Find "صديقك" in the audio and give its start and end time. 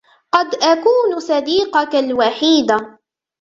1.19-1.95